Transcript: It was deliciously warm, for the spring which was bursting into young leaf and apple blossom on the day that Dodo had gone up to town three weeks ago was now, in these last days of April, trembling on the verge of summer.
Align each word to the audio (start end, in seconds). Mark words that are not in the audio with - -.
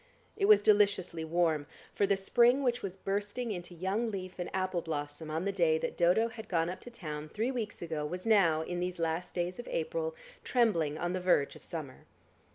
It 0.35 0.45
was 0.47 0.63
deliciously 0.63 1.23
warm, 1.23 1.67
for 1.93 2.07
the 2.07 2.17
spring 2.17 2.63
which 2.63 2.81
was 2.81 2.95
bursting 2.95 3.51
into 3.51 3.75
young 3.75 4.09
leaf 4.09 4.39
and 4.39 4.49
apple 4.51 4.81
blossom 4.81 5.29
on 5.29 5.45
the 5.45 5.51
day 5.51 5.77
that 5.77 5.95
Dodo 5.95 6.27
had 6.29 6.49
gone 6.49 6.71
up 6.71 6.79
to 6.79 6.89
town 6.89 7.29
three 7.29 7.51
weeks 7.51 7.83
ago 7.83 8.03
was 8.03 8.25
now, 8.25 8.63
in 8.63 8.79
these 8.79 8.97
last 8.97 9.35
days 9.35 9.59
of 9.59 9.67
April, 9.67 10.15
trembling 10.43 10.97
on 10.97 11.13
the 11.13 11.21
verge 11.21 11.55
of 11.55 11.61
summer. 11.63 12.07